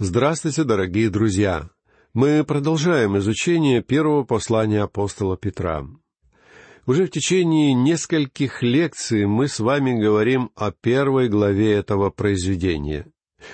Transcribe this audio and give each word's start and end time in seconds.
Здравствуйте, 0.00 0.64
дорогие 0.64 1.08
друзья! 1.08 1.70
Мы 2.14 2.42
продолжаем 2.42 3.16
изучение 3.18 3.80
первого 3.80 4.24
послания 4.24 4.82
апостола 4.82 5.36
Петра. 5.36 5.86
Уже 6.84 7.06
в 7.06 7.12
течение 7.12 7.74
нескольких 7.74 8.64
лекций 8.64 9.24
мы 9.26 9.46
с 9.46 9.60
вами 9.60 9.92
говорим 9.92 10.50
о 10.56 10.72
первой 10.72 11.28
главе 11.28 11.74
этого 11.74 12.10
произведения. 12.10 13.06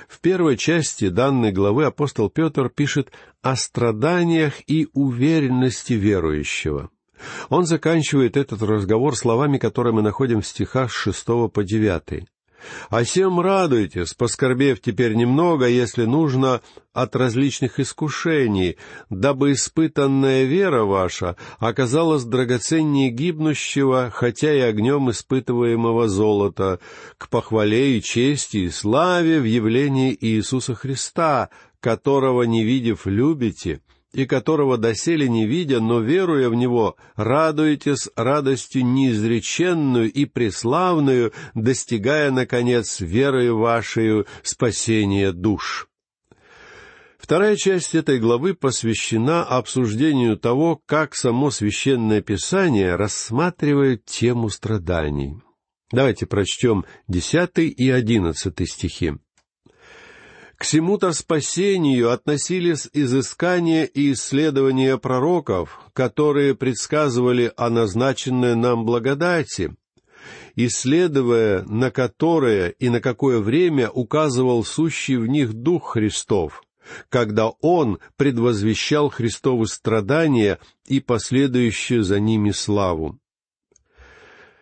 В 0.09 0.19
первой 0.23 0.57
части 0.57 1.11
данной 1.11 1.53
главы 1.53 1.85
апостол 1.85 2.31
Петр 2.31 2.71
пишет 2.71 3.13
о 3.43 3.55
страданиях 3.55 4.63
и 4.67 4.89
уверенности 4.95 5.93
верующего. 5.93 6.89
Он 7.51 7.67
заканчивает 7.67 8.39
этот 8.39 8.63
разговор 8.63 9.15
словами, 9.15 9.59
которые 9.59 9.93
мы 9.93 10.01
находим 10.01 10.41
в 10.41 10.47
стихах 10.47 10.91
с 10.91 10.95
шестого 10.95 11.49
по 11.49 11.63
девятый. 11.63 12.27
А 12.89 13.05
всем 13.05 13.41
радуйтесь, 13.41 14.15
поскорбев 14.15 14.81
теперь 14.81 15.15
немного, 15.15 15.67
если 15.67 16.05
нужно, 16.05 16.61
от 16.93 17.15
различных 17.15 17.79
искушений, 17.79 18.77
дабы 19.11 19.53
испытанная 19.53 20.45
вера 20.45 20.85
ваша 20.85 21.37
оказалась 21.59 22.25
драгоценнее 22.25 23.11
гибнущего, 23.11 24.11
хотя 24.13 24.53
и 24.53 24.61
огнем 24.61 25.11
испытываемого 25.11 26.09
золота, 26.09 26.81
к 27.17 27.29
похвале 27.29 27.99
и 27.99 28.03
чести 28.03 28.59
и 28.59 28.71
славе 28.71 29.41
в 29.41 29.45
явлении 29.45 30.17
Иисуса 30.21 30.75
Христа, 30.75 31.51
которого, 31.81 32.43
не 32.43 32.65
видев, 32.65 33.07
любите, 33.07 33.81
и 34.13 34.27
которого 34.27 34.77
доселе 34.77 35.29
не 35.29 35.47
видя, 35.47 35.81
но 35.81 36.01
веруя 36.01 36.49
в 36.49 36.55
Него, 36.55 36.97
радуетесь 37.17 38.09
радостью 38.17 38.85
неизреченную 38.85 40.13
и 40.13 40.25
преславную, 40.25 41.33
достигая, 41.55 42.31
наконец, 42.31 43.01
верою 43.01 43.59
вашей 43.59 44.25
спасения 44.43 45.33
душ». 45.33 45.89
Вторая 47.19 47.55
часть 47.55 47.95
этой 47.95 48.19
главы 48.19 48.55
посвящена 48.55 49.45
обсуждению 49.45 50.39
того, 50.39 50.81
как 50.87 51.15
само 51.15 51.51
священное 51.51 52.23
писание 52.23 52.97
рассматривает 52.97 54.07
тему 54.07 54.49
страданий. 54.49 55.37
Давайте 55.93 56.27
прочтем 56.27 56.85
десятый 57.09 57.69
и 57.69 57.91
одиннадцатый 57.91 58.67
стихи. 58.67 59.15
К 60.61 60.65
всему-то 60.65 61.13
спасению 61.13 62.11
относились 62.11 62.87
изыскания 62.93 63.85
и 63.85 64.13
исследования 64.13 64.99
пророков, 64.99 65.81
которые 65.95 66.55
предсказывали 66.55 67.51
о 67.57 67.71
назначенной 67.71 68.55
нам 68.57 68.85
благодати, 68.85 69.75
исследуя 70.57 71.63
на 71.63 71.91
которое 71.91 72.69
и 72.79 72.91
на 72.91 73.01
какое 73.01 73.41
время 73.41 73.89
указывал 73.89 74.63
сущий 74.63 75.17
в 75.17 75.27
них 75.27 75.55
Дух 75.55 75.93
Христов, 75.93 76.63
когда 77.09 77.49
Он 77.63 77.99
предвозвещал 78.17 79.09
Христовы 79.09 79.67
страдания 79.67 80.59
и 80.87 81.01
последующую 81.01 82.05
за 82.05 82.21
ними 82.21 82.51
славу. 82.51 83.19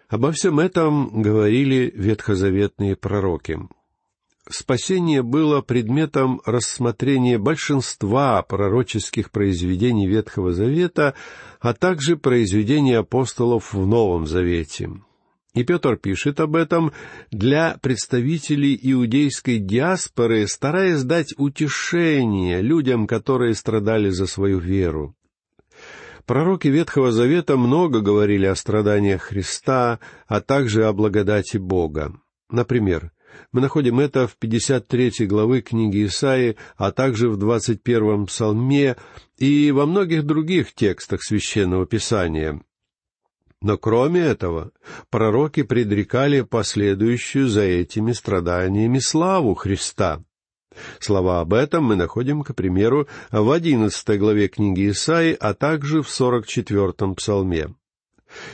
Обо 0.08 0.30
всем 0.30 0.60
этом 0.60 1.22
говорили 1.22 1.92
ветхозаветные 1.92 2.94
пророки 2.94 3.58
спасение 4.50 5.22
было 5.22 5.60
предметом 5.60 6.40
рассмотрения 6.44 7.38
большинства 7.38 8.42
пророческих 8.42 9.30
произведений 9.30 10.06
Ветхого 10.06 10.52
Завета, 10.52 11.14
а 11.60 11.74
также 11.74 12.16
произведений 12.16 12.94
апостолов 12.94 13.72
в 13.72 13.86
Новом 13.86 14.26
Завете. 14.26 14.90
И 15.54 15.64
Петр 15.64 15.96
пишет 15.96 16.40
об 16.40 16.54
этом 16.54 16.92
для 17.30 17.78
представителей 17.82 18.78
иудейской 18.80 19.58
диаспоры, 19.58 20.46
стараясь 20.46 21.02
дать 21.02 21.34
утешение 21.36 22.60
людям, 22.60 23.06
которые 23.06 23.54
страдали 23.54 24.10
за 24.10 24.26
свою 24.26 24.58
веру. 24.58 25.16
Пророки 26.26 26.68
Ветхого 26.68 27.10
Завета 27.10 27.56
много 27.56 28.00
говорили 28.00 28.44
о 28.44 28.54
страданиях 28.54 29.22
Христа, 29.22 29.98
а 30.26 30.40
также 30.42 30.84
о 30.84 30.92
благодати 30.92 31.56
Бога. 31.56 32.12
Например, 32.50 33.10
мы 33.52 33.60
находим 33.60 34.00
это 34.00 34.26
в 34.26 34.36
53 34.36 35.26
главы 35.26 35.60
книги 35.62 36.06
Исаии, 36.06 36.56
а 36.76 36.92
также 36.92 37.28
в 37.28 37.38
21-м 37.38 38.26
псалме 38.26 38.96
и 39.36 39.70
во 39.72 39.86
многих 39.86 40.24
других 40.24 40.74
текстах 40.74 41.22
Священного 41.22 41.86
Писания. 41.86 42.60
Но 43.60 43.76
кроме 43.76 44.20
этого, 44.20 44.70
пророки 45.10 45.62
предрекали 45.62 46.42
последующую 46.42 47.48
за 47.48 47.62
этими 47.62 48.12
страданиями 48.12 48.98
славу 49.00 49.54
Христа. 49.54 50.22
Слова 51.00 51.40
об 51.40 51.54
этом 51.54 51.84
мы 51.84 51.96
находим, 51.96 52.42
к 52.42 52.54
примеру, 52.54 53.08
в 53.32 53.50
одиннадцатой 53.50 54.18
главе 54.18 54.46
книги 54.48 54.90
Исаии, 54.90 55.36
а 55.38 55.54
также 55.54 56.02
в 56.02 56.08
сорок 56.08 56.46
четвертом 56.46 57.16
псалме. 57.16 57.74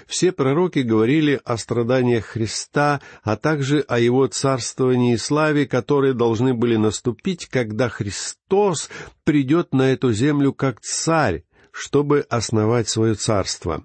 Все 0.07 0.33
пророки 0.33 0.81
говорили 0.81 1.41
о 1.45 1.57
страданиях 1.57 2.27
Христа, 2.27 3.01
а 3.23 3.37
также 3.37 3.81
о 3.81 3.99
Его 3.99 4.27
царствовании 4.27 5.15
и 5.15 5.19
славе, 5.19 5.67
которые 5.67 6.15
должны 6.15 6.55
были 6.55 6.77
наступить, 6.77 7.47
когда 7.47 7.89
Христос 7.89 8.91
придет 9.25 9.73
на 9.73 9.93
эту 9.93 10.13
землю 10.13 10.53
как 10.53 10.81
царь, 10.81 11.45
чтобы 11.71 12.21
основать 12.29 12.89
свое 12.89 13.15
царство. 13.15 13.85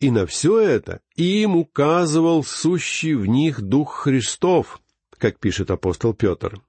И 0.00 0.10
на 0.10 0.26
все 0.26 0.58
это 0.58 1.00
им 1.14 1.56
указывал 1.56 2.44
сущий 2.44 3.14
в 3.14 3.26
них 3.26 3.62
Дух 3.62 4.02
Христов, 4.02 4.80
как 5.16 5.38
пишет 5.38 5.70
апостол 5.70 6.12
Петр. 6.12 6.60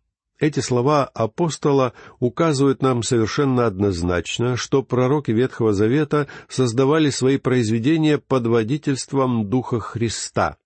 Эти 0.43 0.59
слова 0.59 1.05
апостола 1.05 1.93
указывают 2.19 2.81
нам 2.81 3.01
совершенно 3.01 3.65
однозначно, 3.65 4.57
что 4.57 4.83
пророки 4.83 5.31
Ветхого 5.31 5.71
Завета 5.71 6.27
создавали 6.49 7.11
свои 7.11 7.37
произведения 7.37 8.17
под 8.17 8.47
водительством 8.47 9.49
Духа 9.49 9.79
Христа. 9.79 10.57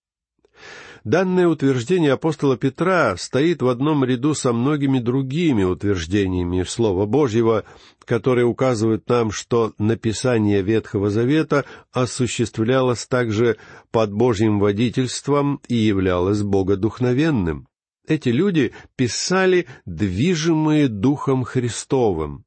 Данное 1.04 1.48
утверждение 1.48 2.14
апостола 2.14 2.58
Петра 2.58 3.16
стоит 3.18 3.62
в 3.62 3.68
одном 3.68 4.04
ряду 4.04 4.34
со 4.34 4.52
многими 4.52 4.98
другими 4.98 5.64
утверждениями 5.64 6.64
Слова 6.64 7.06
Божьего, 7.06 7.64
которые 8.04 8.48
указывают 8.48 9.08
нам, 9.08 9.30
что 9.30 9.74
написание 9.78 10.64
Ветхого 10.64 11.12
Завета 11.12 11.66
осуществлялось 11.92 13.06
также 13.06 13.58
под 13.92 14.12
Божьим 14.12 14.60
водительством 14.60 15.62
и 15.68 15.76
являлось 15.76 16.42
богодухновенным. 16.42 17.68
Эти 18.08 18.30
люди 18.30 18.74
писали, 18.96 19.68
движимые 19.86 20.88
Духом 20.88 21.44
Христовым. 21.44 22.46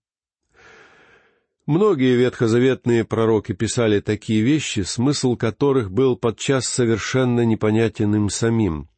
Многие 1.67 2.17
ветхозаветные 2.17 3.05
пророки 3.05 3.53
писали 3.53 4.01
такие 4.01 4.41
вещи, 4.41 4.81
смысл 4.81 5.37
которых 5.37 5.91
был 5.93 6.17
подчас 6.17 6.67
совершенно 6.67 7.45
непонятен 7.45 8.15
им 8.15 8.31
самим. 8.31 8.89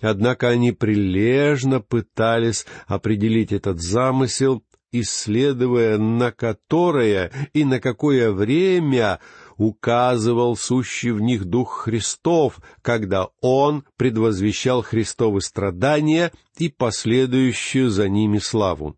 Однако 0.00 0.48
они 0.48 0.72
прилежно 0.72 1.80
пытались 1.80 2.66
определить 2.86 3.52
этот 3.52 3.80
замысел, 3.80 4.64
исследуя 4.90 5.98
на 5.98 6.32
которое 6.32 7.30
и 7.52 7.64
на 7.64 7.80
какое 7.80 8.32
время 8.32 9.20
указывал 9.58 10.56
сущий 10.56 11.10
в 11.10 11.20
них 11.20 11.44
Дух 11.44 11.82
Христов, 11.82 12.60
когда 12.80 13.28
Он 13.42 13.84
предвозвещал 13.96 14.82
Христовы 14.82 15.42
страдания 15.42 16.32
и 16.56 16.68
последующую 16.70 17.90
за 17.90 18.08
ними 18.08 18.38
славу. 18.38 18.96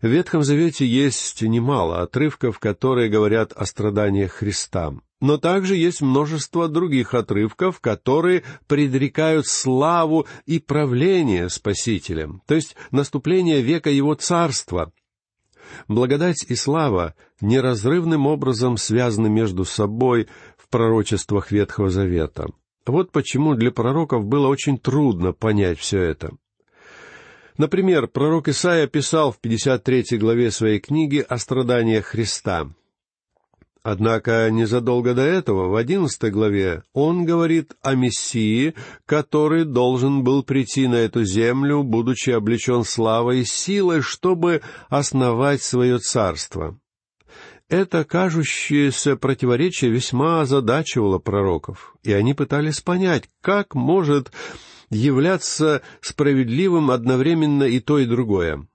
В 0.00 0.06
Ветхом 0.06 0.42
Завете 0.42 0.86
есть 0.86 1.42
немало 1.42 2.02
отрывков, 2.02 2.58
которые 2.58 3.10
говорят 3.10 3.52
о 3.52 3.66
страданиях 3.66 4.32
Христа. 4.32 4.94
Но 5.20 5.36
также 5.38 5.74
есть 5.74 6.00
множество 6.00 6.68
других 6.68 7.14
отрывков, 7.14 7.80
которые 7.80 8.44
предрекают 8.68 9.48
славу 9.48 10.26
и 10.46 10.60
правление 10.60 11.48
Спасителем, 11.48 12.40
то 12.46 12.54
есть 12.54 12.76
наступление 12.92 13.60
века 13.60 13.90
Его 13.90 14.14
Царства, 14.14 14.92
Благодать 15.88 16.44
и 16.48 16.54
слава 16.54 17.14
неразрывным 17.40 18.26
образом 18.26 18.76
связаны 18.76 19.28
между 19.28 19.64
собой 19.64 20.28
в 20.56 20.68
пророчествах 20.68 21.50
Ветхого 21.50 21.90
Завета. 21.90 22.48
Вот 22.86 23.12
почему 23.12 23.54
для 23.54 23.70
пророков 23.70 24.24
было 24.24 24.48
очень 24.48 24.78
трудно 24.78 25.32
понять 25.32 25.78
все 25.78 26.00
это. 26.00 26.32
Например, 27.58 28.06
пророк 28.06 28.48
Исаия 28.48 28.86
писал 28.86 29.32
в 29.32 29.38
53 29.40 30.16
главе 30.18 30.50
своей 30.50 30.78
книги 30.78 31.24
о 31.28 31.38
страданиях 31.38 32.06
Христа. 32.06 32.70
Однако 33.90 34.50
незадолго 34.50 35.14
до 35.14 35.22
этого, 35.22 35.68
в 35.68 35.74
одиннадцатой 35.74 36.30
главе, 36.30 36.82
он 36.92 37.24
говорит 37.24 37.72
о 37.80 37.94
Мессии, 37.94 38.74
который 39.06 39.64
должен 39.64 40.24
был 40.24 40.42
прийти 40.42 40.86
на 40.86 40.96
эту 40.96 41.24
землю, 41.24 41.82
будучи 41.82 42.28
облечен 42.28 42.84
славой 42.84 43.40
и 43.40 43.44
силой, 43.46 44.02
чтобы 44.02 44.60
основать 44.90 45.62
свое 45.62 46.00
царство. 46.00 46.78
Это 47.70 48.04
кажущееся 48.04 49.16
противоречие 49.16 49.90
весьма 49.90 50.42
озадачивало 50.42 51.18
пророков, 51.18 51.96
и 52.02 52.12
они 52.12 52.34
пытались 52.34 52.82
понять, 52.82 53.24
как 53.40 53.74
может 53.74 54.30
являться 54.90 55.80
справедливым 56.02 56.90
одновременно 56.90 57.62
и 57.62 57.80
то, 57.80 57.98
и 57.98 58.04
другое? 58.04 58.66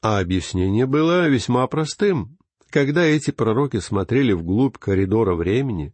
А 0.00 0.20
объяснение 0.20 0.86
было 0.86 1.26
весьма 1.26 1.66
простым. 1.66 2.38
Когда 2.70 3.04
эти 3.04 3.32
пророки 3.32 3.80
смотрели 3.80 4.32
вглубь 4.32 4.78
коридора 4.78 5.34
времени, 5.34 5.92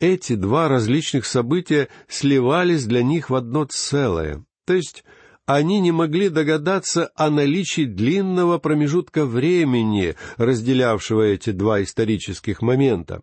эти 0.00 0.34
два 0.34 0.68
различных 0.68 1.26
события 1.26 1.88
сливались 2.08 2.86
для 2.86 3.02
них 3.02 3.28
в 3.28 3.34
одно 3.34 3.66
целое. 3.66 4.44
То 4.66 4.72
есть 4.72 5.04
они 5.44 5.80
не 5.80 5.92
могли 5.92 6.30
догадаться 6.30 7.10
о 7.14 7.28
наличии 7.28 7.84
длинного 7.84 8.56
промежутка 8.56 9.26
времени, 9.26 10.16
разделявшего 10.38 11.22
эти 11.22 11.50
два 11.50 11.82
исторических 11.82 12.62
момента. 12.62 13.22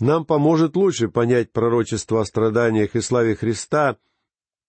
Нам 0.00 0.24
поможет 0.24 0.74
лучше 0.74 1.08
понять 1.08 1.52
пророчество 1.52 2.22
о 2.22 2.24
страданиях 2.24 2.96
и 2.96 3.00
славе 3.00 3.36
Христа, 3.36 3.96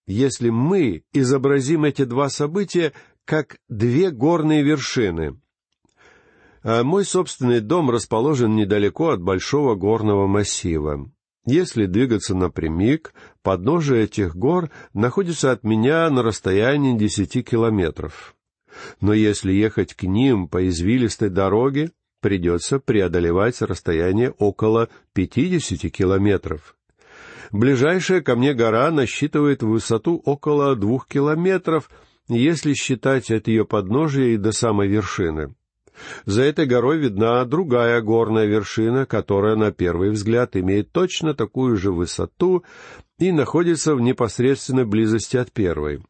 если 0.06 0.50
мы 0.50 1.02
изобразим 1.12 1.84
эти 1.84 2.04
два 2.04 2.28
события 2.28 2.92
как 3.24 3.56
две 3.68 4.10
горные 4.10 4.62
вершины. 4.62 5.41
А 6.64 6.84
мой 6.84 7.04
собственный 7.04 7.60
дом 7.60 7.90
расположен 7.90 8.54
недалеко 8.54 9.10
от 9.10 9.20
большого 9.20 9.74
горного 9.74 10.26
массива. 10.26 11.10
Если 11.44 11.86
двигаться 11.86 12.36
напрямик, 12.36 13.14
подножие 13.42 14.04
этих 14.04 14.36
гор 14.36 14.70
находится 14.94 15.50
от 15.50 15.64
меня 15.64 16.08
на 16.08 16.22
расстоянии 16.22 16.96
десяти 16.96 17.42
километров. 17.42 18.36
Но 19.00 19.12
если 19.12 19.52
ехать 19.52 19.94
к 19.94 20.04
ним 20.04 20.46
по 20.46 20.68
извилистой 20.68 21.30
дороге, 21.30 21.90
придется 22.20 22.78
преодолевать 22.78 23.60
расстояние 23.60 24.30
около 24.38 24.88
пятидесяти 25.12 25.88
километров. 25.88 26.76
Ближайшая 27.50 28.22
ко 28.22 28.36
мне 28.36 28.54
гора 28.54 28.90
насчитывает 28.92 29.62
высоту 29.64 30.22
около 30.24 30.76
двух 30.76 31.08
километров, 31.08 31.90
если 32.28 32.72
считать 32.72 33.32
от 33.32 33.48
ее 33.48 33.66
подножия 33.66 34.28
и 34.28 34.36
до 34.36 34.52
самой 34.52 34.86
вершины. 34.86 35.54
За 36.24 36.42
этой 36.42 36.66
горой 36.66 36.98
видна 36.98 37.44
другая 37.44 38.00
горная 38.00 38.46
вершина, 38.46 39.06
которая 39.06 39.56
на 39.56 39.72
первый 39.72 40.10
взгляд 40.10 40.56
имеет 40.56 40.92
точно 40.92 41.34
такую 41.34 41.76
же 41.76 41.92
высоту 41.92 42.64
и 43.18 43.32
находится 43.32 43.94
в 43.94 44.00
непосредственной 44.00 44.84
близости 44.84 45.36
от 45.36 45.52
первой. 45.52 46.02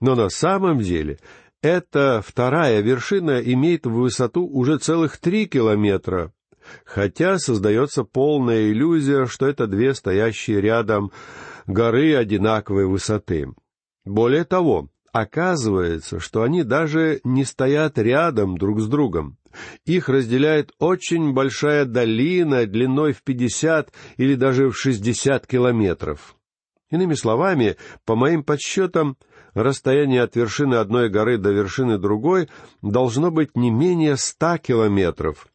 Но 0.00 0.14
на 0.14 0.28
самом 0.28 0.78
деле 0.78 1.18
эта 1.62 2.22
вторая 2.26 2.80
вершина 2.80 3.40
имеет 3.40 3.86
высоту 3.86 4.46
уже 4.46 4.78
целых 4.78 5.18
три 5.18 5.46
километра, 5.46 6.32
хотя 6.84 7.38
создается 7.38 8.04
полная 8.04 8.70
иллюзия, 8.70 9.26
что 9.26 9.46
это 9.46 9.66
две 9.66 9.94
стоящие 9.94 10.60
рядом 10.60 11.12
горы 11.66 12.14
одинаковой 12.14 12.86
высоты. 12.86 13.52
Более 14.04 14.44
того, 14.44 14.88
Оказывается, 15.12 16.20
что 16.20 16.42
они 16.42 16.62
даже 16.62 17.20
не 17.24 17.44
стоят 17.44 17.98
рядом 17.98 18.56
друг 18.56 18.80
с 18.80 18.86
другом. 18.86 19.38
Их 19.84 20.08
разделяет 20.08 20.72
очень 20.78 21.32
большая 21.32 21.84
долина 21.84 22.64
длиной 22.66 23.12
в 23.12 23.22
пятьдесят 23.22 23.92
или 24.16 24.36
даже 24.36 24.68
в 24.70 24.78
шестьдесят 24.78 25.48
километров. 25.48 26.36
Иными 26.90 27.14
словами, 27.14 27.76
по 28.04 28.14
моим 28.14 28.44
подсчетам, 28.44 29.16
расстояние 29.54 30.22
от 30.22 30.36
вершины 30.36 30.76
одной 30.76 31.08
горы 31.08 31.38
до 31.38 31.50
вершины 31.50 31.98
другой 31.98 32.48
должно 32.82 33.32
быть 33.32 33.56
не 33.56 33.70
менее 33.70 34.16
ста 34.16 34.58
километров. 34.58 35.48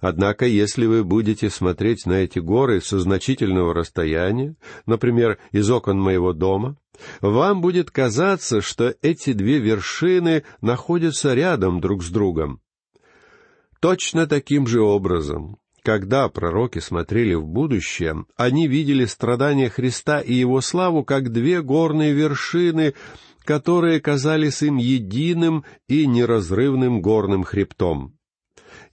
Однако, 0.00 0.46
если 0.46 0.86
вы 0.86 1.04
будете 1.04 1.50
смотреть 1.50 2.06
на 2.06 2.14
эти 2.24 2.38
горы 2.38 2.80
со 2.80 3.00
значительного 3.00 3.74
расстояния, 3.74 4.54
например, 4.86 5.38
из 5.52 5.68
окон 5.70 5.98
моего 5.98 6.32
дома, 6.32 6.76
вам 7.20 7.60
будет 7.60 7.90
казаться, 7.90 8.60
что 8.60 8.94
эти 9.02 9.32
две 9.32 9.58
вершины 9.58 10.44
находятся 10.60 11.34
рядом 11.34 11.80
друг 11.80 12.02
с 12.02 12.10
другом. 12.10 12.60
Точно 13.80 14.26
таким 14.26 14.66
же 14.66 14.80
образом, 14.80 15.58
когда 15.82 16.28
пророки 16.28 16.80
смотрели 16.80 17.34
в 17.34 17.46
будущее, 17.46 18.26
они 18.36 18.66
видели 18.66 19.04
страдания 19.04 19.70
Христа 19.70 20.20
и 20.20 20.34
Его 20.34 20.60
славу 20.60 21.04
как 21.04 21.32
две 21.32 21.62
горные 21.62 22.12
вершины, 22.12 22.94
которые 23.44 24.00
казались 24.00 24.62
им 24.62 24.76
единым 24.76 25.64
и 25.86 26.06
неразрывным 26.06 27.00
горным 27.00 27.44
хребтом. 27.44 28.17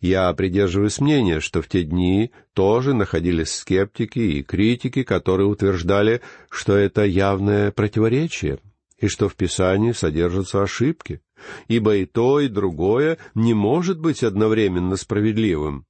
Я 0.02 0.32
придерживаюсь 0.34 1.00
мнения, 1.00 1.40
что 1.40 1.62
в 1.62 1.68
те 1.68 1.84
дни 1.84 2.32
тоже 2.54 2.94
находились 2.94 3.54
скептики 3.54 4.20
и 4.20 4.44
критики, 4.44 5.04
которые 5.04 5.48
утверждали, 5.48 6.22
что 6.50 6.76
это 6.76 7.06
явное 7.06 7.72
противоречие, 7.72 8.60
и 9.00 9.08
что 9.08 9.30
в 9.30 9.36
Писании 9.36 9.92
содержатся 9.92 10.64
ошибки, 10.64 11.22
ибо 11.68 11.96
и 11.96 12.06
то, 12.06 12.40
и 12.40 12.48
другое 12.48 13.18
не 13.34 13.54
может 13.54 14.00
быть 14.00 14.24
одновременно 14.24 14.96
справедливым. 14.96 15.86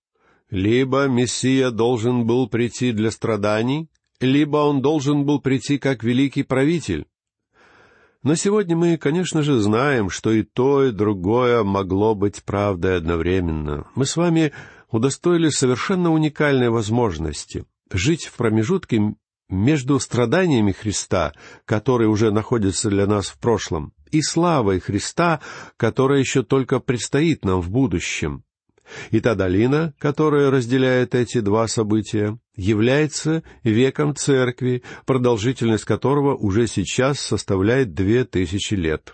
Либо 0.50 1.08
Мессия 1.08 1.72
должен 1.72 2.26
был 2.26 2.48
прийти 2.48 2.92
для 2.92 3.12
страданий, 3.12 3.90
либо 4.20 4.58
он 4.58 4.82
должен 4.82 5.26
был 5.26 5.42
прийти 5.42 5.78
как 5.78 6.04
великий 6.04 6.44
правитель. 6.44 7.06
Но 8.26 8.34
сегодня 8.34 8.76
мы, 8.76 8.98
конечно 8.98 9.44
же, 9.44 9.60
знаем, 9.60 10.10
что 10.10 10.32
и 10.32 10.42
то, 10.42 10.84
и 10.84 10.92
другое 10.92 11.64
могло 11.64 12.16
быть 12.16 12.44
правдой 12.44 12.98
одновременно. 12.98 13.86
Мы 13.94 14.08
с 14.08 14.18
вами 14.18 14.52
удостоились 14.90 15.54
совершенно 15.54 16.12
уникальной 16.12 16.70
возможности 16.72 17.66
жить 17.94 18.26
в 18.26 18.34
промежутке 18.34 19.14
между 19.48 20.00
страданиями 20.00 20.72
Христа, 20.72 21.34
которые 21.66 22.10
уже 22.10 22.32
находятся 22.32 22.90
для 22.90 23.06
нас 23.06 23.28
в 23.28 23.38
прошлом, 23.38 23.94
и 24.10 24.24
славой 24.24 24.80
Христа, 24.80 25.40
которая 25.78 26.18
еще 26.18 26.42
только 26.42 26.80
предстоит 26.80 27.46
нам 27.46 27.62
в 27.62 27.70
будущем. 27.70 28.44
И 29.12 29.20
та 29.20 29.36
долина, 29.36 29.94
которая 30.00 30.52
разделяет 30.52 31.16
эти 31.16 31.40
два 31.40 31.68
события, 31.68 32.38
является 32.56 33.44
веком 33.64 34.16
церкви, 34.16 34.84
продолжительность 35.06 35.86
которого 35.86 36.36
уже 36.36 36.68
сейчас 36.68 37.20
составляет 37.20 37.94
две 37.94 38.26
тысячи 38.26 38.76
лет. 38.76 39.14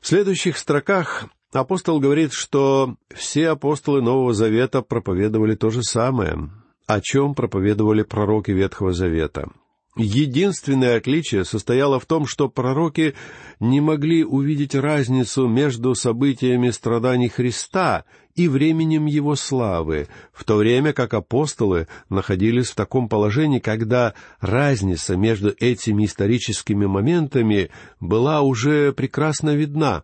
В 0.00 0.06
следующих 0.06 0.56
строках 0.56 1.26
апостол 1.52 1.98
говорит, 2.00 2.32
что 2.32 2.96
все 3.14 3.48
апостолы 3.48 4.02
Нового 4.02 4.32
Завета 4.34 4.82
проповедовали 4.82 5.56
то 5.56 5.70
же 5.70 5.82
самое, 5.82 6.50
о 6.86 7.00
чем 7.00 7.34
проповедовали 7.34 8.02
пророки 8.02 8.52
Ветхого 8.52 8.92
Завета— 8.92 9.48
Единственное 9.96 10.98
отличие 10.98 11.46
состояло 11.46 11.98
в 11.98 12.04
том, 12.04 12.26
что 12.26 12.50
пророки 12.50 13.14
не 13.60 13.80
могли 13.80 14.24
увидеть 14.24 14.74
разницу 14.74 15.48
между 15.48 15.94
событиями 15.94 16.68
страданий 16.68 17.30
Христа 17.30 18.04
и 18.34 18.46
временем 18.46 19.06
Его 19.06 19.36
славы, 19.36 20.08
в 20.34 20.44
то 20.44 20.56
время 20.56 20.92
как 20.92 21.14
апостолы 21.14 21.88
находились 22.10 22.68
в 22.68 22.74
таком 22.74 23.08
положении, 23.08 23.58
когда 23.58 24.12
разница 24.38 25.16
между 25.16 25.54
этими 25.58 26.04
историческими 26.04 26.84
моментами 26.84 27.70
была 27.98 28.42
уже 28.42 28.92
прекрасно 28.92 29.54
видна. 29.56 30.02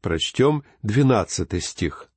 Прочтем 0.00 0.62
двенадцатый 0.84 1.60
стих. 1.60 2.12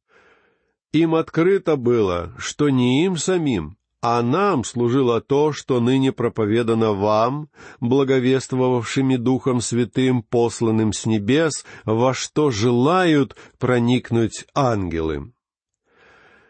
«Им 0.91 1.15
открыто 1.15 1.75
было, 1.75 2.35
что 2.37 2.69
не 2.69 3.03
им 3.03 3.17
самим, 3.17 3.77
а 4.03 4.21
нам 4.21 4.65
служило 4.65 5.21
то, 5.21 5.53
что 5.53 5.79
ныне 5.79 6.11
проповедано 6.11 6.91
вам, 6.91 7.47
благовествовавшими 7.79 9.15
Духом 9.15 9.61
Святым, 9.61 10.23
посланным 10.23 10.91
с 10.91 11.05
небес, 11.05 11.63
во 11.85 12.13
что 12.13 12.51
желают 12.51 13.37
проникнуть 13.59 14.45
ангелы. 14.53 15.31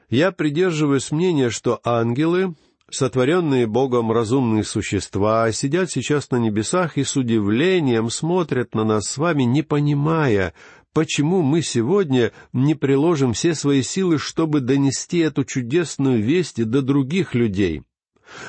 Я 0.10 0.31
придерживаюсь 0.31 1.12
мнения, 1.12 1.51
что 1.51 1.79
ангелы, 1.83 2.55
сотворенные 2.89 3.67
Богом 3.67 4.12
разумные 4.12 4.63
существа, 4.63 5.51
сидят 5.51 5.91
сейчас 5.91 6.31
на 6.31 6.38
небесах 6.38 6.98
и 6.98 7.03
с 7.03 7.15
удивлением 7.15 8.10
смотрят 8.10 8.74
на 8.74 8.83
нас 8.83 9.03
с 9.03 9.17
вами, 9.19 9.43
не 9.43 9.62
понимая, 9.62 10.55
почему 10.93 11.41
мы 11.41 11.62
сегодня 11.62 12.31
не 12.53 12.75
приложим 12.75 13.33
все 13.33 13.55
свои 13.55 13.81
силы, 13.81 14.17
чтобы 14.19 14.62
донести 14.62 15.19
эту 15.19 15.43
чудесную 15.43 16.21
весть 16.21 16.63
до 16.63 16.81
других 16.81 17.35
людей. 17.35 17.83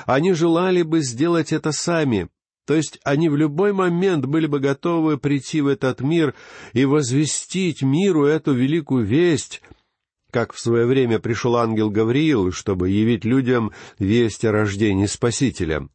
Они 0.07 0.33
желали 0.33 0.83
бы 0.83 1.01
сделать 1.01 1.53
это 1.53 1.73
сами, 1.73 2.29
то 2.67 2.75
есть 2.75 2.99
они 3.05 3.29
в 3.29 3.37
любой 3.37 3.73
момент 3.73 4.25
были 4.25 4.47
бы 4.47 4.61
готовы 4.61 5.19
прийти 5.19 5.61
в 5.61 5.67
этот 5.67 6.01
мир 6.01 6.35
и 6.73 6.85
возвестить 6.85 7.83
миру 7.83 8.25
эту 8.25 8.53
великую 8.53 9.05
весть, 9.05 9.63
как 10.31 10.53
в 10.53 10.61
свое 10.61 10.87
время 10.87 11.19
пришел 11.19 11.57
ангел 11.57 11.91
Гавриил, 11.91 12.53
чтобы 12.53 12.89
явить 12.91 13.25
людям 13.25 13.73
весть 13.99 14.45
о 14.45 14.53
рождении 14.53 15.07
Спасителя. 15.07 15.89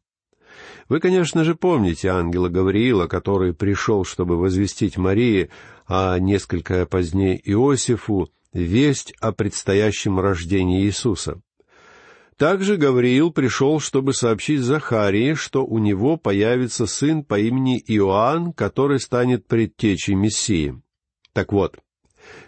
Вы, 0.90 0.98
конечно 0.98 1.44
же, 1.44 1.54
помните 1.54 2.08
ангела 2.08 2.48
Гавриила, 2.48 3.06
который 3.06 3.54
пришел, 3.54 4.04
чтобы 4.04 4.36
возвестить 4.36 4.98
Марии 4.98 5.48
а 5.86 6.18
несколько 6.18 6.84
позднее 6.84 7.40
Иосифу, 7.48 8.28
весть 8.52 9.14
о 9.20 9.30
предстоящем 9.30 10.18
рождении 10.18 10.82
Иисуса. 10.84 11.40
Также 12.36 12.76
Гавриил 12.76 13.30
пришел, 13.30 13.78
чтобы 13.78 14.14
сообщить 14.14 14.62
Захарии, 14.62 15.34
что 15.34 15.64
у 15.64 15.78
него 15.78 16.16
появится 16.16 16.86
сын 16.86 17.22
по 17.22 17.38
имени 17.38 17.80
Иоанн, 17.86 18.52
который 18.52 18.98
станет 18.98 19.46
предтечей 19.46 20.14
Мессии. 20.14 20.80
Так 21.32 21.52
вот, 21.52 21.76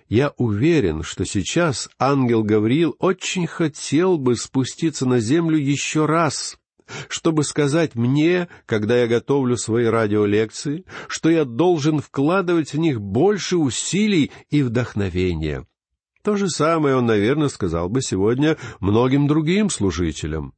я 0.08 0.32
уверен, 0.37 1.04
что 1.04 1.25
сейчас 1.25 1.88
ангел 1.96 2.42
Гавриил 2.42 2.96
очень 2.99 3.46
хотел 3.46 4.18
бы 4.18 4.34
спуститься 4.34 5.06
на 5.06 5.20
землю 5.20 5.58
еще 5.58 6.06
раз, 6.06 6.58
чтобы 7.08 7.44
сказать 7.44 7.94
мне, 7.94 8.49
когда 8.66 8.99
я 8.99 9.06
готовлю 9.06 9.56
свои 9.56 9.87
радиолекции, 9.87 10.84
что 11.08 11.30
я 11.30 11.44
должен 11.44 12.00
вкладывать 12.00 12.72
в 12.72 12.78
них 12.78 13.00
больше 13.00 13.56
усилий 13.56 14.30
и 14.50 14.62
вдохновения. 14.62 15.66
То 16.22 16.37
же 16.37 16.49
самое 16.49 16.96
он, 16.96 17.06
наверное, 17.06 17.49
сказал 17.49 17.88
бы 17.88 18.00
сегодня 18.00 18.56
многим 18.80 19.26
другим 19.26 19.70
служителям. 19.70 20.54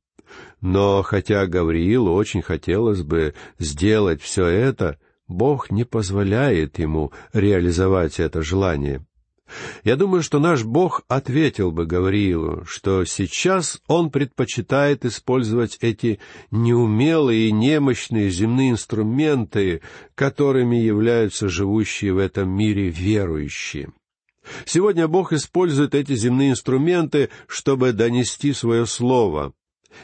Но 0.60 1.02
хотя 1.02 1.46
Гавриилу 1.46 2.12
очень 2.12 2.42
хотелось 2.42 3.02
бы 3.02 3.34
сделать 3.58 4.20
все 4.20 4.46
это, 4.46 4.98
Бог 5.26 5.70
не 5.70 5.84
позволяет 5.84 6.78
ему 6.78 7.12
реализовать 7.32 8.20
это 8.20 8.42
желание. 8.42 9.04
Я 9.84 9.96
думаю, 9.96 10.22
что 10.22 10.38
наш 10.38 10.64
Бог 10.64 11.02
ответил 11.08 11.70
бы 11.70 11.86
Гавриилу, 11.86 12.64
что 12.66 13.04
сейчас 13.04 13.80
он 13.86 14.10
предпочитает 14.10 15.04
использовать 15.04 15.76
эти 15.80 16.20
неумелые 16.50 17.48
и 17.48 17.52
немощные 17.52 18.30
земные 18.30 18.70
инструменты, 18.70 19.82
которыми 20.14 20.76
являются 20.76 21.48
живущие 21.48 22.14
в 22.14 22.18
этом 22.18 22.48
мире 22.50 22.88
верующие. 22.88 23.92
Сегодня 24.64 25.08
Бог 25.08 25.32
использует 25.32 25.94
эти 25.94 26.14
земные 26.14 26.50
инструменты, 26.50 27.30
чтобы 27.46 27.92
донести 27.92 28.52
свое 28.52 28.86
слово, 28.86 29.52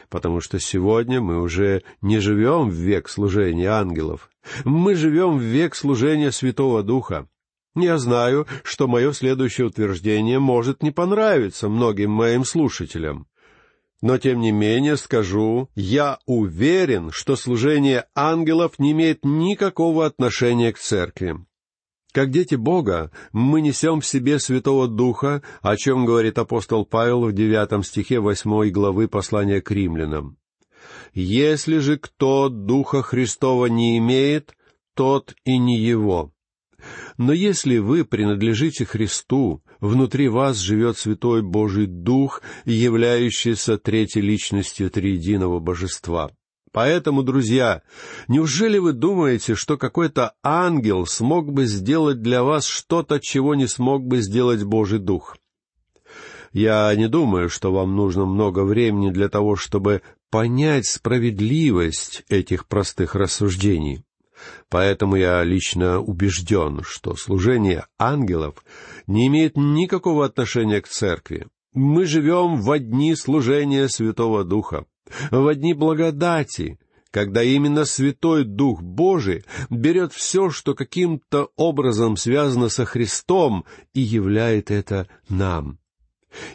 потому 0.09 0.41
что 0.41 0.59
сегодня 0.59 1.21
мы 1.21 1.41
уже 1.41 1.83
не 2.01 2.21
живем 2.21 2.71
в 2.71 2.75
век 2.75 3.09
служения 3.09 3.69
ангелов, 3.69 4.31
мы 4.65 4.95
живем 4.95 5.39
в 5.39 5.43
век 5.43 5.75
служения 5.75 6.33
Святого 6.33 6.83
Духа. 6.83 7.29
Я 7.77 7.99
знаю, 7.99 8.47
что 8.65 8.89
мое 8.89 9.13
следующее 9.13 9.69
утверждение 9.69 10.39
может 10.41 10.83
не 10.83 10.91
понравиться 10.91 11.69
многим 11.69 12.11
моим 12.11 12.45
слушателям. 12.45 13.29
Но, 14.03 14.19
тем 14.19 14.41
не 14.41 14.51
менее, 14.51 14.97
скажу, 14.97 15.69
я 15.75 16.19
уверен, 16.27 17.11
что 17.13 17.37
служение 17.37 18.07
ангелов 18.15 18.79
не 18.79 18.93
имеет 18.93 19.25
никакого 19.25 20.07
отношения 20.07 20.73
к 20.73 20.79
церкви. 20.79 21.37
Как 22.13 22.31
дети 22.31 22.57
Бога, 22.57 23.13
мы 23.33 23.61
несем 23.61 24.01
в 24.01 24.07
себе 24.07 24.41
Святого 24.41 24.89
Духа, 24.89 25.43
о 25.61 25.77
чем 25.77 26.07
говорит 26.07 26.39
апостол 26.39 26.85
Павел 26.85 27.27
в 27.27 27.33
девятом 27.33 27.85
стихе 27.85 28.19
восьмой 28.19 28.71
главы 28.71 29.07
послания 29.07 29.61
к 29.61 29.71
римлянам. 29.71 30.37
«Если 31.13 31.79
же 31.79 31.99
кто 31.99 32.49
Духа 32.49 33.03
Христова 33.03 33.67
не 33.67 33.99
имеет, 33.99 34.57
тот 34.95 35.35
и 35.45 35.59
не 35.59 35.79
его». 35.79 36.33
Но 37.19 37.33
если 37.33 37.79
вы 37.79 38.05
принадлежите 38.05 38.85
Христу, 38.85 39.63
внутри 39.81 40.29
вас 40.29 40.59
живет 40.59 40.99
Святой 40.99 41.43
Божий 41.43 41.87
Дух, 41.87 42.43
являющийся 42.65 43.79
третьей 43.79 44.23
личностью 44.23 44.91
Триединого 44.91 45.59
Божества. 45.59 46.31
Поэтому, 46.73 47.23
друзья, 47.23 47.83
неужели 48.29 48.79
вы 48.79 48.93
думаете, 48.93 49.55
что 49.57 49.77
какой-то 49.77 50.35
ангел 50.43 51.05
смог 51.05 51.53
бы 51.53 51.67
сделать 51.67 52.23
для 52.23 52.45
вас 52.45 52.65
что-то, 52.65 53.19
чего 53.19 53.55
не 53.55 53.67
смог 53.67 54.07
бы 54.07 54.21
сделать 54.21 54.63
Божий 54.63 55.01
Дух? 55.01 55.37
Я 56.53 56.95
не 56.95 57.09
думаю, 57.09 57.49
что 57.49 57.73
вам 57.73 57.97
нужно 57.97 58.25
много 58.25 58.65
времени 58.65 59.11
для 59.11 59.29
того, 59.29 59.57
чтобы 59.57 60.03
понять 60.31 60.87
справедливость 60.87 62.25
этих 62.29 62.67
простых 62.67 63.15
рассуждений. 63.15 64.05
Поэтому 64.69 65.17
я 65.17 65.43
лично 65.45 66.01
убежден, 66.01 66.83
что 66.85 67.17
служение 67.17 67.87
ангелов 67.99 68.65
не 69.07 69.27
имеет 69.27 69.57
никакого 69.57 70.25
отношения 70.25 70.81
к 70.81 70.89
церкви. 70.89 71.47
Мы 71.73 72.05
живем 72.07 72.61
в 72.61 72.71
одни 72.71 73.15
служения 73.15 73.89
Святого 73.89 74.45
Духа 74.45 74.87
в 75.31 75.47
одни 75.47 75.75
благодати, 75.75 76.79
когда 77.11 77.43
именно 77.43 77.85
Святой 77.85 78.45
Дух 78.45 78.83
Божий 78.83 79.45
берет 79.69 80.13
все, 80.13 80.51
что 80.51 80.75
каким-то 80.75 81.51
образом 81.57 82.17
связано 82.17 82.69
со 82.69 82.85
Христом, 82.85 83.65
и 83.93 84.01
являет 84.01 84.71
это 84.71 85.09
нам. 85.29 85.79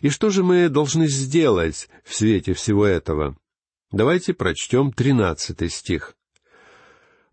И 0.01 0.09
что 0.09 0.29
же 0.29 0.43
мы 0.43 0.69
должны 0.69 1.07
сделать 1.07 1.89
в 2.05 2.15
свете 2.15 2.53
всего 2.53 2.85
этого? 2.85 3.37
Давайте 3.91 4.33
прочтем 4.33 4.93
тринадцатый 4.93 5.69
стих. 5.69 6.15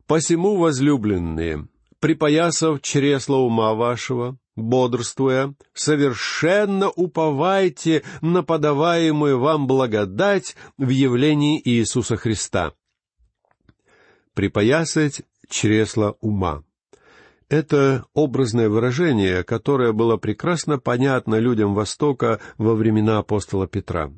«Посему, 0.06 0.56
возлюбленные, 0.56 1.68
припоясав 2.00 2.82
чресло 2.82 3.36
ума 3.36 3.74
вашего, 3.74 4.36
бодрствуя, 4.56 5.54
совершенно 5.72 6.90
уповайте 6.90 8.02
на 8.20 8.42
подаваемую 8.42 9.38
вам 9.38 9.66
благодать 9.66 10.56
в 10.78 10.88
явлении 10.88 11.60
Иисуса 11.64 12.16
Христа. 12.16 12.72
Припоясать 14.34 15.22
чресло 15.48 16.16
ума. 16.20 16.64
Это 17.48 18.06
образное 18.14 18.70
выражение, 18.70 19.44
которое 19.44 19.92
было 19.92 20.16
прекрасно 20.16 20.78
понятно 20.78 21.36
людям 21.36 21.74
Востока 21.74 22.40
во 22.56 22.74
времена 22.74 23.18
апостола 23.18 23.66
Петра. 23.66 24.10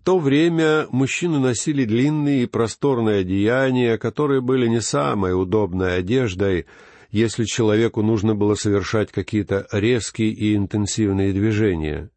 В 0.00 0.04
то 0.04 0.18
время 0.18 0.86
мужчины 0.90 1.38
носили 1.38 1.84
длинные 1.84 2.44
и 2.44 2.46
просторные 2.46 3.20
одеяния, 3.20 3.98
которые 3.98 4.40
были 4.40 4.66
не 4.66 4.80
самой 4.80 5.38
удобной 5.40 5.98
одеждой, 5.98 6.66
если 7.10 7.44
человеку 7.44 8.02
нужно 8.02 8.34
было 8.34 8.54
совершать 8.54 9.12
какие-то 9.12 9.66
резкие 9.70 10.30
и 10.30 10.56
интенсивные 10.56 11.32
движения. 11.32 12.10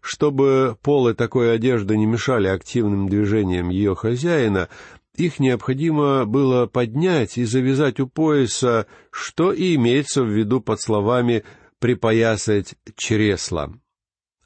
Чтобы 0.00 0.76
полы 0.82 1.14
такой 1.14 1.54
одежды 1.54 1.96
не 1.96 2.06
мешали 2.06 2.48
активным 2.48 3.08
движениям 3.08 3.70
ее 3.70 3.94
хозяина, 3.94 4.68
их 5.16 5.38
необходимо 5.38 6.26
было 6.26 6.66
поднять 6.66 7.38
и 7.38 7.44
завязать 7.44 8.00
у 8.00 8.06
пояса, 8.06 8.86
что 9.10 9.52
и 9.52 9.74
имеется 9.76 10.22
в 10.22 10.28
виду 10.28 10.60
под 10.60 10.80
словами 10.80 11.44
«припоясать 11.78 12.74
чресла». 12.96 13.72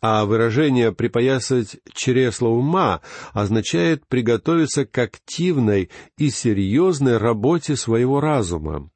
А 0.02 0.24
выражение 0.24 0.92
«припоясать 0.92 1.76
чресло 1.92 2.48
ума» 2.48 3.02
означает 3.32 4.06
приготовиться 4.06 4.86
к 4.86 4.96
активной 4.96 5.90
и 6.16 6.30
серьезной 6.30 7.18
работе 7.18 7.76
своего 7.76 8.20
разума. 8.20 8.90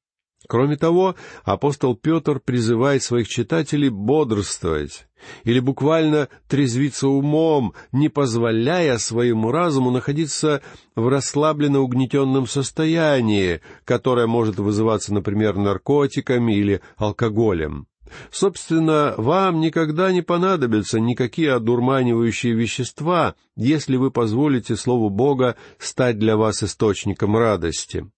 Кроме 0.46 0.76
того, 0.76 1.14
апостол 1.44 1.96
Петр 1.96 2.38
призывает 2.38 3.02
своих 3.02 3.28
читателей 3.28 3.88
бодрствовать, 3.88 5.06
или 5.44 5.58
буквально 5.58 6.28
трезвиться 6.49 7.08
умом, 7.08 7.75
не 7.92 8.08
позволяя 8.08 8.99
своему 8.99 9.52
разуму 9.52 9.90
находиться 9.90 10.62
в 10.94 11.08
расслабленно 11.08 11.80
угнетенном 11.80 12.46
состоянии, 12.46 13.61
которое 13.84 14.26
может 14.26 14.56
вызываться, 14.56 15.14
например, 15.14 15.56
наркотиками 15.56 16.54
или 16.54 16.82
алкоголем. 16.96 17.87
Собственно, 18.30 19.14
вам 19.16 19.61
никогда 19.61 20.12
не 20.12 20.23
понадобятся 20.23 21.00
никакие 21.00 21.52
одурманивающие 21.52 22.54
вещества, 22.54 23.35
если 23.56 23.97
вы 23.97 24.11
позволите 24.11 24.76
Слову 24.76 25.11
Бога 25.11 25.56
стать 25.78 26.18
для 26.18 26.37
вас 26.37 26.62
источником 26.62 27.37
радости. 27.37 28.11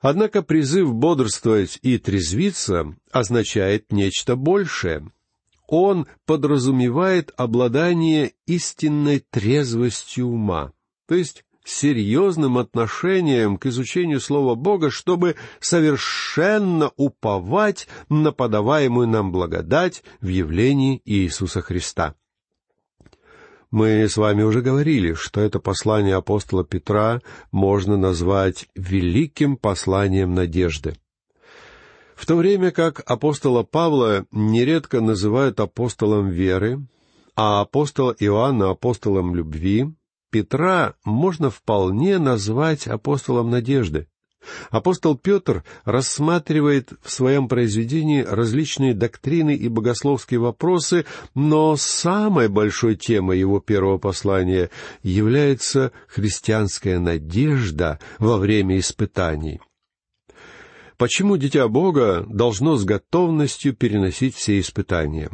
Однако 0.00 0.42
призыв 0.42 0.92
бодрствовать 0.92 1.78
и 1.82 1.96
трезвиться 1.96 2.96
означает 3.12 3.92
нечто 3.92 4.34
большее. 4.34 5.08
Он 5.68 6.06
подразумевает 6.26 7.32
обладание 7.36 8.32
истинной 8.46 9.20
трезвостью 9.20 10.26
ума, 10.26 10.72
то 11.06 11.14
есть 11.14 11.44
серьезным 11.64 12.58
отношением 12.58 13.56
к 13.56 13.66
изучению 13.66 14.20
Слова 14.20 14.54
Бога, 14.54 14.90
чтобы 14.90 15.36
совершенно 15.60 16.90
уповать 16.96 17.88
на 18.08 18.32
подаваемую 18.32 19.08
нам 19.08 19.32
благодать 19.32 20.02
в 20.20 20.28
явлении 20.28 21.00
Иисуса 21.04 21.60
Христа. 21.60 22.14
Мы 23.70 24.06
с 24.06 24.18
вами 24.18 24.42
уже 24.42 24.60
говорили, 24.60 25.14
что 25.14 25.40
это 25.40 25.58
послание 25.58 26.16
апостола 26.16 26.62
Петра 26.62 27.22
можно 27.52 27.96
назвать 27.96 28.66
великим 28.74 29.56
посланием 29.56 30.34
надежды. 30.34 30.96
В 32.14 32.26
то 32.26 32.36
время 32.36 32.70
как 32.70 33.02
апостола 33.10 33.62
Павла 33.62 34.26
нередко 34.30 35.00
называют 35.00 35.58
апостолом 35.58 36.28
веры, 36.28 36.86
а 37.34 37.62
апостола 37.62 38.14
Иоанна 38.18 38.70
апостолом 38.70 39.34
любви, 39.34 39.86
Петра 40.32 40.94
можно 41.04 41.50
вполне 41.50 42.18
назвать 42.18 42.86
апостолом 42.86 43.50
надежды. 43.50 44.08
Апостол 44.70 45.14
Петр 45.14 45.62
рассматривает 45.84 46.94
в 47.02 47.12
своем 47.12 47.48
произведении 47.48 48.22
различные 48.22 48.94
доктрины 48.94 49.54
и 49.54 49.68
богословские 49.68 50.40
вопросы, 50.40 51.04
но 51.34 51.76
самой 51.76 52.48
большой 52.48 52.96
темой 52.96 53.38
его 53.38 53.60
первого 53.60 53.98
послания 53.98 54.70
является 55.02 55.92
христианская 56.08 56.98
надежда 56.98 58.00
во 58.18 58.38
время 58.38 58.78
испытаний. 58.78 59.60
Почему 60.96 61.36
Дитя 61.36 61.68
Бога 61.68 62.24
должно 62.26 62.76
с 62.76 62.84
готовностью 62.84 63.74
переносить 63.74 64.34
все 64.34 64.58
испытания? 64.58 65.30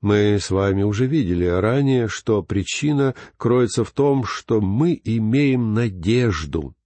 Мы 0.00 0.38
с 0.40 0.50
вами 0.50 0.82
уже 0.82 1.06
видели 1.06 1.44
ранее, 1.44 2.08
что 2.08 2.42
причина 2.42 3.14
кроется 3.36 3.84
в 3.84 3.90
том, 3.90 4.24
что 4.24 4.60
мы 4.60 5.00
имеем 5.04 5.74
надежду— 5.74 6.74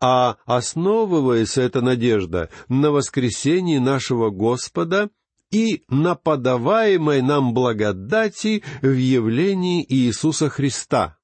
а 0.00 0.36
основывается 0.46 1.62
эта 1.62 1.80
надежда 1.80 2.50
на 2.68 2.90
воскресении 2.90 3.78
нашего 3.78 4.30
Господа 4.30 5.10
и 5.50 5.82
на 5.88 6.14
подаваемой 6.14 7.22
нам 7.22 7.54
благодати 7.54 8.62
в 8.82 8.92
явлении 8.92 9.84
Иисуса 9.88 10.48
Христа. 10.48 11.18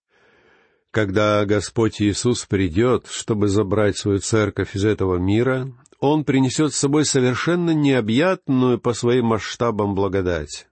Когда 0.90 1.44
Господь 1.44 2.00
Иисус 2.00 2.46
придет, 2.46 3.06
чтобы 3.08 3.48
забрать 3.48 3.98
свою 3.98 4.18
церковь 4.18 4.74
из 4.74 4.84
этого 4.84 5.16
мира, 5.16 5.70
Он 6.00 6.24
принесет 6.24 6.72
с 6.72 6.78
собой 6.78 7.04
совершенно 7.04 7.70
необъятную 7.72 8.78
по 8.78 8.94
своим 8.94 9.26
масштабам 9.26 9.94
благодать. 9.94 10.68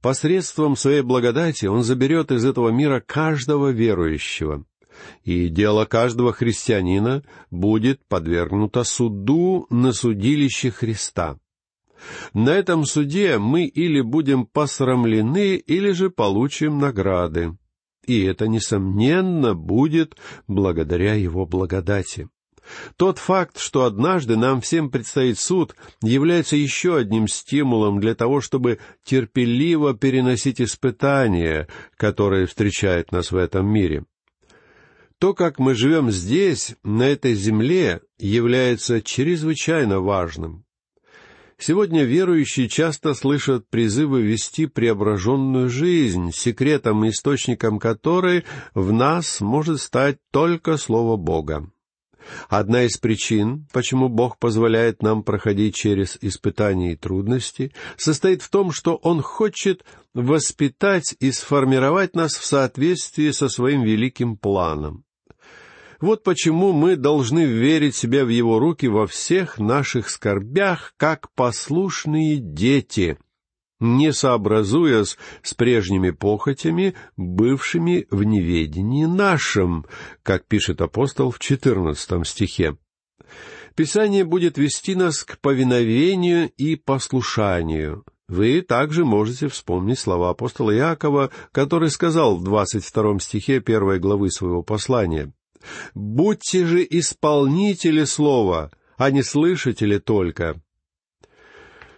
Посредством 0.00 0.76
своей 0.76 1.02
благодати 1.02 1.66
Он 1.66 1.82
заберет 1.82 2.30
из 2.30 2.44
этого 2.44 2.70
мира 2.70 3.00
каждого 3.00 3.68
верующего— 3.70 4.64
и 5.24 5.48
дело 5.48 5.84
каждого 5.84 6.32
христианина 6.32 7.22
будет 7.50 8.00
подвергнуто 8.08 8.84
суду 8.84 9.66
на 9.70 9.92
судилище 9.92 10.70
Христа. 10.70 11.38
На 12.32 12.50
этом 12.50 12.84
суде 12.84 13.38
мы 13.38 13.64
или 13.64 14.00
будем 14.00 14.46
посрамлены, 14.46 15.56
или 15.56 15.90
же 15.90 16.10
получим 16.10 16.78
награды. 16.78 17.56
И 18.06 18.22
это, 18.22 18.46
несомненно, 18.46 19.54
будет 19.54 20.16
благодаря 20.46 21.14
Его 21.14 21.44
благодати. 21.44 22.28
Тот 22.96 23.18
факт, 23.18 23.58
что 23.58 23.84
однажды 23.84 24.36
нам 24.36 24.60
всем 24.60 24.90
предстоит 24.90 25.38
суд, 25.38 25.74
является 26.02 26.56
еще 26.56 26.96
одним 26.96 27.28
стимулом 27.28 28.00
для 28.00 28.14
того, 28.14 28.40
чтобы 28.40 28.78
терпеливо 29.04 29.94
переносить 29.94 30.60
испытания, 30.60 31.68
которые 31.96 32.46
встречают 32.46 33.12
нас 33.12 33.30
в 33.30 33.36
этом 33.36 33.66
мире. 33.66 34.04
То, 35.18 35.34
как 35.34 35.58
мы 35.58 35.74
живем 35.74 36.10
здесь, 36.10 36.76
на 36.84 37.02
этой 37.02 37.34
земле, 37.34 38.00
является 38.18 39.02
чрезвычайно 39.02 40.00
важным. 40.00 40.64
Сегодня 41.60 42.04
верующие 42.04 42.68
часто 42.68 43.14
слышат 43.14 43.68
призывы 43.68 44.22
вести 44.22 44.66
преображенную 44.66 45.68
жизнь, 45.68 46.30
секретом 46.32 47.04
и 47.04 47.08
источником 47.08 47.80
которой 47.80 48.44
в 48.74 48.92
нас 48.92 49.40
может 49.40 49.80
стать 49.80 50.18
только 50.30 50.76
Слово 50.76 51.16
Бога. 51.16 51.68
Одна 52.48 52.84
из 52.84 52.96
причин, 52.98 53.66
почему 53.72 54.08
Бог 54.08 54.38
позволяет 54.38 55.02
нам 55.02 55.22
проходить 55.22 55.74
через 55.74 56.18
испытания 56.20 56.92
и 56.92 56.96
трудности, 56.96 57.72
состоит 57.96 58.42
в 58.42 58.50
том, 58.50 58.72
что 58.72 58.96
Он 58.96 59.22
хочет 59.22 59.84
воспитать 60.14 61.14
и 61.20 61.30
сформировать 61.32 62.14
нас 62.14 62.36
в 62.36 62.44
соответствии 62.44 63.30
со 63.30 63.48
своим 63.48 63.82
великим 63.82 64.36
планом. 64.36 65.04
Вот 66.00 66.22
почему 66.22 66.72
мы 66.72 66.94
должны 66.94 67.44
верить 67.44 67.96
себя 67.96 68.24
в 68.24 68.28
Его 68.28 68.58
руки 68.60 68.86
во 68.86 69.06
всех 69.06 69.58
наших 69.58 70.10
скорбях, 70.10 70.94
как 70.96 71.32
послушные 71.34 72.36
дети, 72.36 73.18
не 73.80 74.12
сообразуясь 74.12 75.16
с 75.42 75.54
прежними 75.54 76.10
похотями, 76.10 76.94
бывшими 77.16 78.06
в 78.10 78.22
неведении 78.24 79.04
нашем, 79.04 79.86
как 80.22 80.46
пишет 80.46 80.80
апостол 80.80 81.30
в 81.30 81.38
четырнадцатом 81.38 82.24
стихе. 82.24 82.76
Писание 83.74 84.24
будет 84.24 84.58
вести 84.58 84.94
нас 84.96 85.22
к 85.22 85.38
повиновению 85.38 86.50
и 86.56 86.74
послушанию. 86.74 88.04
Вы 88.28 88.60
также 88.60 89.04
можете 89.04 89.48
вспомнить 89.48 89.98
слова 89.98 90.30
апостола 90.30 90.74
Иакова, 90.74 91.30
который 91.52 91.88
сказал 91.88 92.36
в 92.36 92.44
двадцать 92.44 92.84
втором 92.84 93.20
стихе 93.20 93.60
первой 93.60 94.00
главы 94.00 94.30
своего 94.30 94.62
послания. 94.62 95.32
Будьте 95.94 96.66
же 96.66 96.86
исполнители 96.88 98.04
слова, 98.04 98.70
а 98.96 99.10
не 99.10 99.22
слышатели 99.22 99.98
только. 99.98 100.60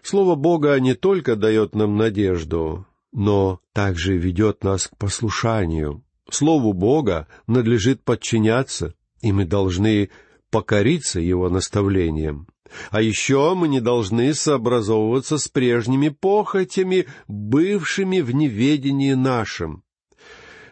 Слово 0.02 0.34
Бога 0.34 0.78
не 0.80 0.94
только 0.94 1.36
дает 1.36 1.74
нам 1.74 1.96
надежду, 1.96 2.86
но 3.12 3.60
также 3.72 4.16
ведет 4.16 4.64
нас 4.64 4.88
к 4.88 4.96
послушанию. 4.96 6.02
Слову 6.30 6.72
Бога 6.72 7.26
надлежит 7.46 8.02
подчиняться, 8.04 8.94
и 9.20 9.32
мы 9.32 9.44
должны 9.44 10.10
покориться 10.50 11.20
Его 11.20 11.48
наставлениям. 11.48 12.46
А 12.90 13.02
еще 13.02 13.54
мы 13.54 13.66
не 13.68 13.80
должны 13.80 14.32
сообразовываться 14.32 15.38
с 15.38 15.48
прежними 15.48 16.08
похотями, 16.08 17.06
бывшими 17.26 18.20
в 18.20 18.32
неведении 18.32 19.14
нашем. 19.14 19.82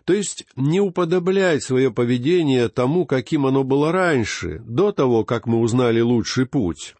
То 0.04 0.14
есть 0.14 0.46
не 0.56 0.80
уподоблять 0.80 1.62
свое 1.62 1.90
поведение 1.90 2.68
тому, 2.68 3.04
каким 3.04 3.46
оно 3.46 3.62
было 3.64 3.92
раньше, 3.92 4.62
до 4.64 4.92
того, 4.92 5.24
как 5.24 5.46
мы 5.46 5.58
узнали 5.58 6.00
лучший 6.00 6.46
путь. 6.46 6.94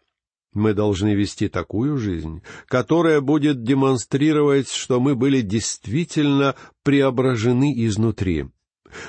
Мы 0.53 0.73
должны 0.73 1.13
вести 1.13 1.47
такую 1.47 1.97
жизнь, 1.97 2.41
которая 2.67 3.21
будет 3.21 3.63
демонстрировать, 3.63 4.69
что 4.69 4.99
мы 4.99 5.15
были 5.15 5.41
действительно 5.41 6.55
преображены 6.83 7.73
изнутри. 7.85 8.47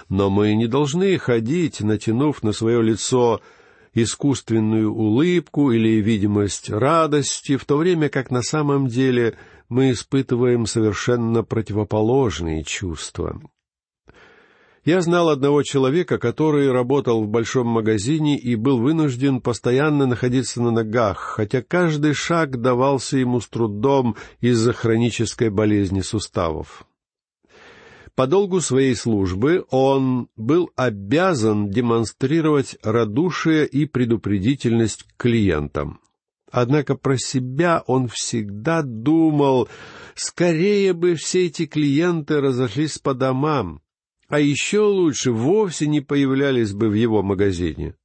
Но 0.08 0.28
мы 0.28 0.54
не 0.54 0.66
должны 0.66 1.16
ходить, 1.18 1.80
натянув 1.80 2.42
на 2.42 2.52
свое 2.52 2.82
лицо 2.82 3.40
искусственную 3.94 4.92
улыбку 4.92 5.72
или 5.72 6.00
видимость 6.00 6.70
радости, 6.70 7.56
в 7.56 7.64
то 7.64 7.76
время 7.78 8.08
как 8.08 8.30
на 8.30 8.42
самом 8.42 8.86
деле 8.86 9.36
мы 9.68 9.92
испытываем 9.92 10.66
совершенно 10.66 11.42
противоположные 11.42 12.64
чувства. 12.64 13.40
Я 14.84 15.02
знал 15.02 15.28
одного 15.28 15.62
человека, 15.62 16.18
который 16.18 16.72
работал 16.72 17.22
в 17.22 17.28
большом 17.28 17.66
магазине 17.66 18.38
и 18.38 18.54
был 18.54 18.78
вынужден 18.78 19.42
постоянно 19.42 20.06
находиться 20.06 20.62
на 20.62 20.70
ногах, 20.70 21.18
хотя 21.18 21.60
каждый 21.60 22.14
шаг 22.14 22.62
давался 22.62 23.18
ему 23.18 23.40
с 23.40 23.48
трудом 23.48 24.16
из-за 24.40 24.72
хронической 24.72 25.50
болезни 25.50 26.00
суставов. 26.00 26.86
По 28.14 28.26
долгу 28.26 28.60
своей 28.60 28.96
службы 28.96 29.64
он 29.70 30.28
был 30.36 30.70
обязан 30.76 31.68
демонстрировать 31.68 32.76
радушие 32.82 33.66
и 33.66 33.84
предупредительность 33.84 35.04
клиентам. 35.18 36.00
Однако 36.50 36.96
про 36.96 37.16
себя 37.16 37.84
он 37.86 38.08
всегда 38.08 38.82
думал, 38.82 39.68
скорее 40.14 40.94
бы 40.94 41.14
все 41.14 41.46
эти 41.46 41.66
клиенты 41.66 42.40
разошлись 42.40 42.98
по 42.98 43.14
домам, 43.14 43.80
а 44.30 44.38
еще 44.38 44.80
лучше 44.80 45.32
вовсе 45.32 45.88
не 45.88 46.00
появлялись 46.00 46.72
бы 46.72 46.88
в 46.88 46.94
его 46.94 47.22
магазине. 47.22 47.96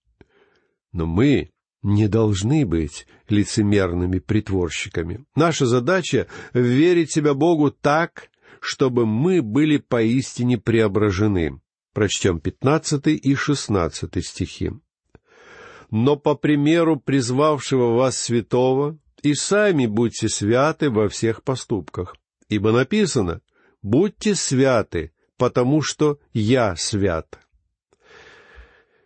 Но 0.92 1.06
мы 1.06 1.52
не 1.84 2.08
должны 2.08 2.66
быть 2.66 3.06
лицемерными 3.30 4.18
притворщиками. 4.18 5.26
Наша 5.36 5.68
задача— 5.68 6.28
верить 6.54 7.12
себя 7.12 7.36
Богу 7.36 7.70
так, 7.70 8.30
чтобы 8.60 9.06
мы 9.06 9.44
были 9.44 9.78
поистине 9.78 10.58
преображены. 10.58 11.62
Прочтем 11.94 12.40
пятнадцатый 12.40 13.16
и 13.16 13.36
шестнадцатый 13.36 14.24
стихи. 14.24 14.72
«Но 15.92 16.16
по 16.16 16.34
примеру 16.34 17.00
призвавшего 17.00 17.96
вас 17.96 18.18
святого, 18.18 18.98
и 19.22 19.36
сами 19.36 19.86
будьте 19.86 20.28
святы 20.28 20.90
во 20.90 21.08
всех 21.08 21.44
поступках, 21.44 22.16
ибо 22.50 22.72
написано, 22.72 23.42
будьте 23.84 24.34
святы, 24.34 25.12
потому 25.38 25.82
что 25.82 26.19
я 26.34 26.76
свят. 26.76 27.39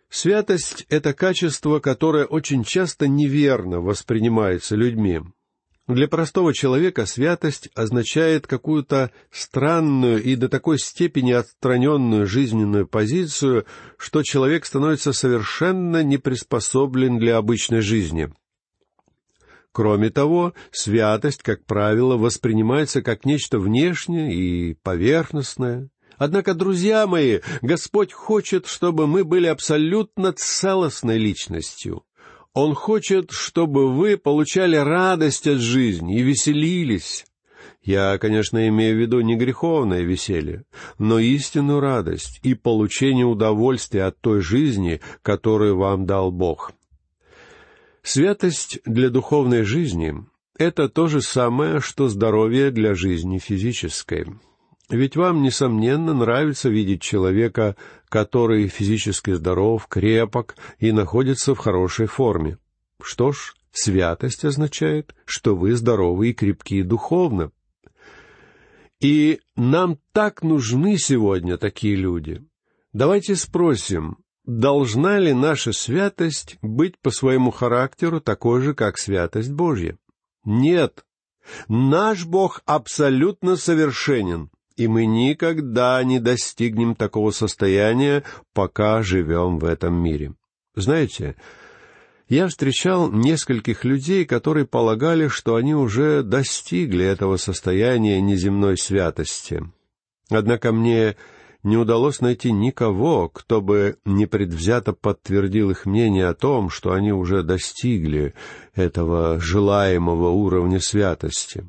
Святость— 0.08 0.86
это 0.88 1.14
качество, 1.14 1.78
которое 1.78 2.24
очень 2.24 2.64
часто 2.64 3.06
неверно 3.06 3.80
воспринимается 3.80 4.74
людьми. 4.74 5.20
Для 5.86 6.06
простого 6.06 6.54
человека 6.54 7.04
святость 7.06 7.68
означает 7.74 8.46
какую-то 8.46 9.10
странную 9.30 10.22
и 10.22 10.36
до 10.36 10.48
такой 10.48 10.78
степени 10.78 11.32
отстраненную 11.32 12.26
жизненную 12.26 12.86
позицию, 12.86 13.66
что 13.96 14.22
человек 14.22 14.66
становится 14.66 15.12
совершенно 15.12 16.02
не 16.04 16.16
приспособлен 16.16 17.18
для 17.18 17.36
обычной 17.36 17.80
жизни. 17.80 18.32
Кроме 19.72 20.10
того, 20.10 20.54
святость, 20.72 21.42
как 21.42 21.64
правило, 21.64 22.16
воспринимается 22.16 23.02
как 23.02 23.24
нечто 23.24 23.58
внешнее 23.58 24.34
и 24.34 24.74
поверхностное. 24.74 25.88
Однако, 26.20 26.52
друзья 26.52 27.06
мои, 27.06 27.40
Господь 27.62 28.12
хочет, 28.12 28.66
чтобы 28.66 29.06
мы 29.06 29.24
были 29.24 29.46
абсолютно 29.46 30.34
целостной 30.34 31.16
личностью. 31.16 32.04
Он 32.52 32.74
хочет, 32.74 33.30
чтобы 33.30 33.90
вы 33.90 34.18
получали 34.18 34.76
радость 34.76 35.46
от 35.46 35.60
жизни 35.60 36.18
и 36.18 36.22
веселились. 36.22 37.24
Я, 37.82 38.18
конечно, 38.18 38.68
имею 38.68 38.96
в 38.96 39.00
виду 39.00 39.22
не 39.22 39.34
греховное 39.34 40.02
веселье, 40.02 40.64
но 40.98 41.18
истинную 41.18 41.80
радость 41.80 42.38
и 42.42 42.52
получение 42.52 43.24
удовольствия 43.24 44.04
от 44.04 44.20
той 44.20 44.42
жизни, 44.42 45.00
которую 45.22 45.78
вам 45.78 46.04
дал 46.04 46.30
Бог. 46.30 46.72
Святость 48.02 48.80
для 48.84 49.08
духовной 49.08 49.62
жизни— 49.62 50.14
это 50.58 50.90
то 50.90 51.06
же 51.06 51.22
самое, 51.22 51.80
что 51.80 52.10
здоровье 52.10 52.70
для 52.70 52.94
жизни 52.94 53.38
физической. 53.38 54.26
Ведь 54.90 55.14
вам, 55.16 55.42
несомненно, 55.42 56.12
нравится 56.14 56.68
видеть 56.68 57.00
человека, 57.00 57.76
который 58.08 58.66
физически 58.66 59.32
здоров, 59.32 59.86
крепок 59.86 60.56
и 60.80 60.90
находится 60.90 61.54
в 61.54 61.58
хорошей 61.58 62.06
форме. 62.06 62.58
Что 63.00 63.30
ж, 63.30 63.54
святость 63.70 64.44
означает, 64.44 65.14
что 65.24 65.54
вы 65.54 65.76
здоровы 65.76 66.30
и 66.30 66.34
крепки 66.34 66.82
духовно. 66.82 67.52
И 69.00 69.40
нам 69.54 69.98
так 70.12 70.42
нужны 70.42 70.98
сегодня 70.98 71.56
такие 71.56 71.94
люди. 71.94 72.44
Давайте 72.92 73.36
спросим, 73.36 74.18
должна 74.44 75.20
ли 75.20 75.32
наша 75.32 75.72
святость 75.72 76.58
быть 76.62 76.98
по 76.98 77.12
своему 77.12 77.52
характеру 77.52 78.20
такой 78.20 78.60
же, 78.60 78.74
как 78.74 78.98
святость 78.98 79.52
Божья? 79.52 79.96
Нет. 80.44 81.04
Наш 81.68 82.26
Бог 82.26 82.60
абсолютно 82.66 83.54
совершенен, 83.56 84.50
и 84.80 84.88
мы 84.88 85.04
никогда 85.04 86.02
не 86.02 86.20
достигнем 86.20 86.94
такого 86.94 87.32
состояния, 87.32 88.24
пока 88.54 89.02
живем 89.02 89.58
в 89.58 89.66
этом 89.66 89.94
мире. 90.02 90.32
Знаете, 90.74 91.36
я 92.30 92.48
встречал 92.48 93.12
нескольких 93.12 93.84
людей, 93.84 94.24
которые 94.24 94.66
полагали, 94.66 95.28
что 95.28 95.56
они 95.56 95.74
уже 95.74 96.22
достигли 96.22 97.04
этого 97.04 97.36
состояния 97.36 98.22
неземной 98.22 98.78
святости. 98.78 99.62
Однако 100.30 100.72
мне 100.72 101.16
не 101.62 101.76
удалось 101.76 102.22
найти 102.22 102.50
никого, 102.50 103.28
кто 103.28 103.60
бы 103.60 103.98
непредвзято 104.06 104.94
подтвердил 104.94 105.72
их 105.72 105.84
мнение 105.84 106.26
о 106.26 106.34
том, 106.34 106.70
что 106.70 106.92
они 106.94 107.12
уже 107.12 107.42
достигли 107.42 108.32
этого 108.74 109.38
желаемого 109.40 110.30
уровня 110.30 110.80
святости. 110.80 111.68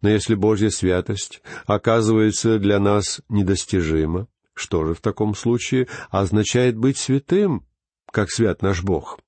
Но 0.00 0.08
если 0.08 0.34
Божья 0.34 0.70
святость 0.70 1.42
оказывается 1.66 2.58
для 2.58 2.78
нас 2.78 3.20
недостижима, 3.28 4.28
что 4.54 4.84
же 4.86 4.94
в 4.94 5.00
таком 5.00 5.34
случае 5.34 5.88
означает 6.10 6.76
быть 6.76 6.98
святым, 6.98 7.66
как 8.10 8.30
свят 8.30 8.62
наш 8.62 8.82
Бог? 8.82 9.18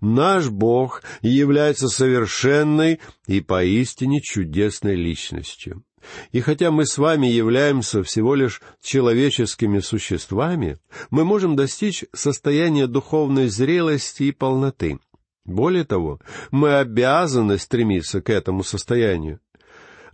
Наш 0.00 0.48
Бог 0.48 1.02
является 1.22 1.88
совершенной 1.88 3.00
и 3.26 3.40
поистине 3.40 4.20
чудесной 4.20 4.94
личностью. 4.94 5.84
И 6.32 6.40
хотя 6.40 6.70
мы 6.70 6.86
с 6.86 6.96
вами 6.96 7.26
являемся 7.26 8.02
всего 8.02 8.34
лишь 8.34 8.62
человеческими 8.82 9.80
существами, 9.80 10.78
мы 11.10 11.24
можем 11.24 11.56
достичь 11.56 12.04
состояния 12.12 12.86
духовной 12.86 13.48
зрелости 13.48 14.24
и 14.24 14.32
полноты. 14.32 14.98
Более 15.44 15.84
того, 15.84 16.20
мы 16.50 16.78
обязаны 16.78 17.58
стремиться 17.58 18.22
к 18.22 18.30
этому 18.30 18.62
состоянию. 18.62 19.40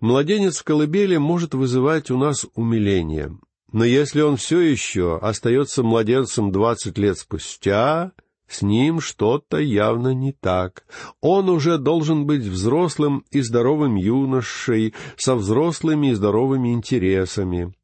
Младенец 0.01 0.59
в 0.59 0.65
колыбели 0.65 1.17
может 1.17 1.55
вызывать 1.55 2.11
у 2.11 2.19
нас 2.19 2.47
умиление, 2.55 3.37
но 3.73 3.85
если 3.85 4.21
он 4.21 4.37
все 4.37 4.61
еще 4.61 5.19
остается 5.19 5.83
младенцем 5.83 6.53
двадцать 6.53 6.99
лет 6.99 7.19
спустя, 7.19 8.13
с 8.49 8.63
ним 8.63 9.01
что-то 9.01 9.59
явно 9.59 10.15
не 10.15 10.33
так. 10.33 10.85
Он 11.21 11.49
уже 11.49 11.79
должен 11.79 12.27
быть 12.27 12.43
взрослым 12.43 13.25
и 13.31 13.41
здоровым 13.41 13.97
юношей, 13.97 14.95
со 15.17 15.35
взрослыми 15.35 16.09
и 16.09 16.15
здоровыми 16.15 16.73
интересами. 16.73 17.75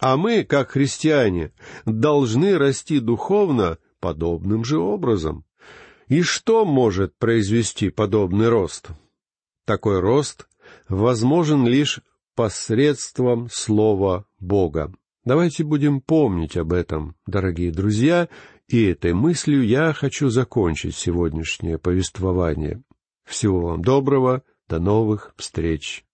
А 0.00 0.16
мы, 0.16 0.44
как 0.44 0.72
христиане, 0.72 1.52
должны 1.84 2.58
расти 2.58 2.98
духовно 2.98 3.78
подобным 4.00 4.64
же 4.64 4.78
образом. 4.78 5.44
И 6.08 6.22
что 6.22 6.64
может 6.64 7.16
произвести 7.16 7.90
подобный 7.90 8.48
рост? 8.48 8.88
Такой 9.64 10.00
рост 10.00 10.48
возможен 10.90 11.66
лишь 11.66 12.00
посредством 12.34 13.48
Слова 13.50 14.26
Бога. 14.38 14.92
Давайте 15.24 15.64
будем 15.64 16.00
помнить 16.00 16.56
об 16.56 16.72
этом, 16.72 17.16
дорогие 17.26 17.70
друзья, 17.70 18.28
и 18.68 18.84
этой 18.84 19.12
мыслью 19.14 19.66
я 19.66 19.92
хочу 19.92 20.28
закончить 20.28 20.96
сегодняшнее 20.96 21.78
повествование. 21.78 22.82
Всего 23.24 23.60
вам 23.60 23.82
доброго, 23.82 24.42
до 24.68 24.78
новых 24.78 25.34
встреч. 25.36 26.04